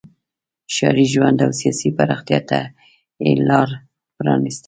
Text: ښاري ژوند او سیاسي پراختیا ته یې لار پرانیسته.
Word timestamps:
ښاري 0.75 1.05
ژوند 1.13 1.37
او 1.45 1.51
سیاسي 1.59 1.89
پراختیا 1.97 2.39
ته 2.49 2.59
یې 3.23 3.31
لار 3.49 3.69
پرانیسته. 4.15 4.59